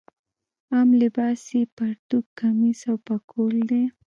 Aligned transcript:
عام 0.71 0.89
لباس 1.01 1.41
یې 1.55 1.61
پرتوګ 1.75 2.25
کمیس 2.39 2.79
او 2.89 2.97
پکول 3.07 3.55
دی. 3.69 3.83